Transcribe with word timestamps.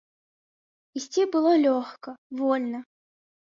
Ісці 1.01 1.27
было 1.37 1.53
лёгка, 1.67 2.17
вольна. 2.43 2.79